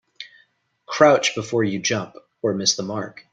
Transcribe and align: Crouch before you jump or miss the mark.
Crouch 0.87 1.35
before 1.35 1.63
you 1.63 1.77
jump 1.77 2.15
or 2.41 2.55
miss 2.55 2.75
the 2.75 2.81
mark. 2.81 3.23